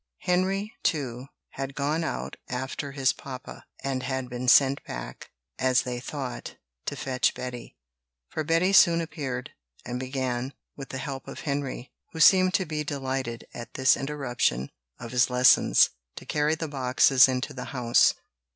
[0.21, 5.99] Henry, too, had gone out after his papa, and had been sent back, as they
[5.99, 6.55] thought,
[6.87, 7.77] to fetch Betty;
[8.27, 9.51] for Betty soon appeared,
[9.85, 14.71] and began, with the help of Henry, who seemed to be delighted at this interruption
[14.99, 18.15] of his lessons, to carry the boxes into the house.